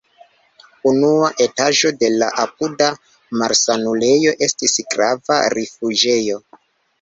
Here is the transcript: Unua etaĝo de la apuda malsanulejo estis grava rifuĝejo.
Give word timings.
Unua 0.91 1.27
etaĝo 1.45 1.91
de 2.03 2.09
la 2.21 2.29
apuda 2.43 2.87
malsanulejo 3.43 4.35
estis 4.49 4.75
grava 4.95 5.39
rifuĝejo. 5.57 6.41